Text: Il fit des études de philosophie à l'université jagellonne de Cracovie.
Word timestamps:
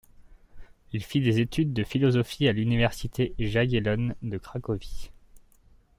Il 0.93 1.03
fit 1.03 1.21
des 1.21 1.39
études 1.41 1.73
de 1.73 1.83
philosophie 1.83 2.47
à 2.47 2.53
l'université 2.53 3.35
jagellonne 3.37 4.15
de 4.23 4.39
Cracovie. 4.39 5.11